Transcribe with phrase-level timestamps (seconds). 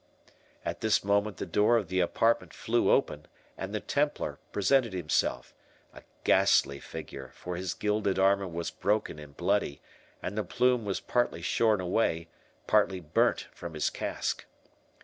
[0.65, 6.01] At this moment the door of the apartment flew open, and the Templar presented himself,—a
[6.23, 9.79] ghastly figure, for his gilded armour was broken and bloody,
[10.19, 12.29] and the plume was partly shorn away,
[12.65, 14.45] partly burnt from his casque.